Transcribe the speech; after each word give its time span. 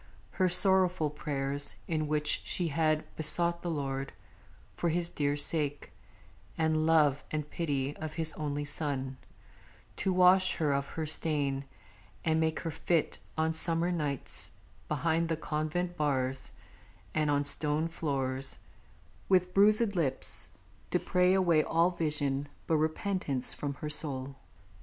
her 0.31 0.49
sorrowful 0.49 1.11
prayers, 1.11 1.75
in 1.87 2.07
which 2.07 2.41
She 2.43 2.69
had 2.69 3.03
besought 3.15 3.61
the 3.61 3.69
Lord, 3.69 4.13
for 4.75 4.89
His 4.89 5.11
dear 5.11 5.37
sake, 5.37 5.91
And 6.57 6.87
love 6.87 7.23
and 7.29 7.47
pity 7.47 7.95
of 7.97 8.13
His 8.13 8.33
Only 8.33 8.65
Son, 8.65 9.17
To 9.97 10.11
wash 10.11 10.55
her 10.55 10.73
of 10.73 10.87
her 10.87 11.05
stain, 11.05 11.65
and 12.25 12.39
make 12.39 12.61
her 12.61 12.71
fit 12.71 13.19
On 13.37 13.53
summer 13.53 13.91
nights, 13.91 14.49
behind 14.87 15.29
the 15.29 15.37
convent 15.37 15.95
bars 15.97 16.51
And 17.13 17.29
on 17.29 17.43
stone 17.45 17.87
floors, 17.87 18.57
with 19.29 19.53
bruisèd 19.53 19.93
lips, 19.93 20.49
to 20.89 20.97
pray 20.97 21.35
Away 21.35 21.61
all 21.63 21.91
vision 21.91 22.47
but 22.65 22.77
repentance 22.77 23.53
from 23.53 23.75
her 23.75 23.89
soul. 23.91 24.35